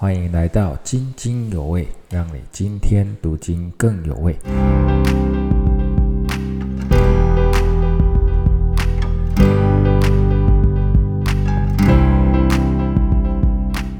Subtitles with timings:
[0.00, 4.32] 欢迎来到津津有味，让你今天读经更有味。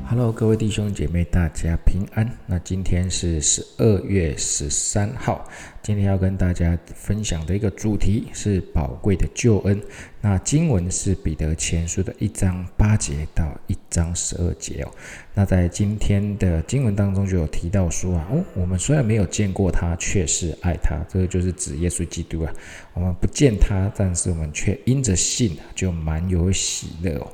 [0.08, 2.30] Hello，各位弟兄姐妹，大家平安。
[2.46, 5.48] 那今天是十二月十三号，
[5.82, 9.82] 今天要跟大家分享的一个主题是宝贵的救恩。
[10.20, 14.90] 那经文是彼得前书的一章八节到一章十二节哦。
[15.34, 20.98] 那在今天的经文当中就有提到说啊，哦，我们虽然没有见过他，却是爱他。
[21.08, 22.52] 这个就是指耶稣基督啊。
[22.94, 27.28] 我们不见他，但是我们却因着信就满有喜乐哦。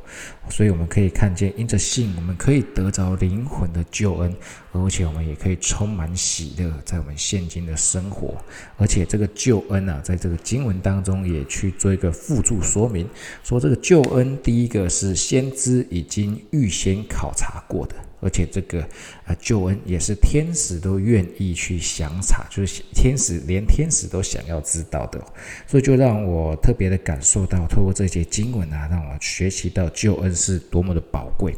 [0.51, 4.37] 所以我们可以看见，因着信，我们可以得着灵魂的救恩，
[4.73, 8.37] 而且我们也可以充满喜乐，在我们现今的生活。
[8.77, 13.09] 而且这个救恩啊，在这个经文当中也去做一个附注说明，
[13.43, 17.95] 说这个救恩第一个是先知已经预先考察过的。
[18.21, 18.81] 而且这个
[19.25, 25.21] 啊救恩也是天使都愿意去详查，就是天使连天使都想要知道的，
[25.67, 31.55] 所以就让我特别的感受到，透过这些经文啊，让我学习到救恩是多么的宝贵。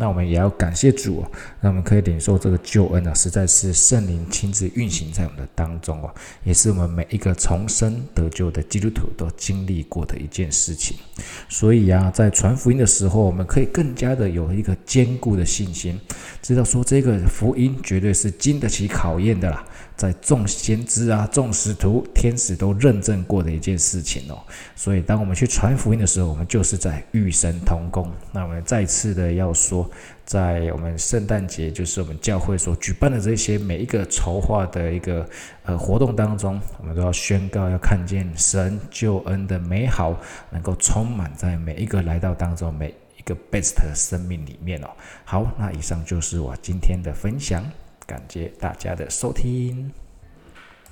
[0.00, 10.96] 那我们也要感谢主哦，那我们可以领受这个救恩啊，实在是圣灵亲自运行在我们的当中哦，也是我们每一个重生得救的基督徒都经历过的一件事情。
[11.48, 15.98] 所以啊，在传福音的时候，我们可以更加的有一个坚固的信心，
[16.42, 19.64] 知道说这个福音绝对是经得起考验的啦。
[19.96, 24.38] 在众先知啊、众使徒、天使都认证过的一件事情哦，
[24.76, 28.08] 所以当我们去传福音的时候，我们就是在与神同工。
[28.30, 29.90] 那我们再次的要说，
[30.24, 35.28] 在我们圣诞节，就是我们教会所举办的这些每一个筹划的一个
[35.64, 40.16] 呃活动当中，我们都要宣告，要看见神救恩的美好，
[40.52, 42.94] 能够充满在每一个来到当中每
[43.28, 44.88] 个 best 生命里面哦。
[45.24, 47.62] 好，那以上就是我今天的分享。
[48.06, 49.92] 感谢大家的收听。